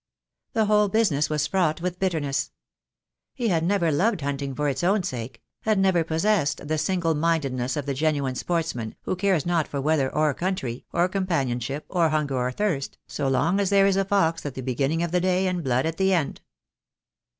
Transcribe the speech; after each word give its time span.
The 0.53 0.65
whole 0.65 0.89
business 0.89 1.29
was 1.29 1.45
fraught 1.45 1.79
with 1.79 1.99
bitterness. 1.99 2.49
He 3.35 3.49
had 3.49 3.63
never 3.63 3.91
loved 3.91 4.21
hunting 4.21 4.55
for 4.55 4.67
its 4.67 4.83
own 4.83 5.03
sake— 5.03 5.43
had 5.61 5.77
never 5.77 6.03
possessed 6.03 6.67
the 6.67 6.79
single 6.79 7.13
mindedness 7.13 7.77
of 7.77 7.85
the 7.85 7.93
genuine 7.93 8.33
sportsman, 8.33 8.95
who 9.01 9.15
cares 9.15 9.45
not 9.45 9.67
for 9.67 9.79
weather 9.79 10.09
or 10.11 10.33
country, 10.33 10.87
or 10.91 11.07
companionship, 11.07 11.85
or 11.87 12.09
hunger 12.09 12.35
or 12.37 12.51
thirst, 12.51 12.97
so 13.05 13.27
long 13.27 13.59
as 13.59 13.69
there 13.69 13.85
is 13.85 13.95
a 13.95 14.03
fox 14.03 14.43
at 14.43 14.55
the 14.55 14.61
beginning 14.63 15.03
of 15.03 15.11
the 15.11 15.21
day 15.21 15.45
and 15.45 15.63
blood 15.63 15.85
at 15.85 15.97
the 15.97 16.13
end. 16.15 16.41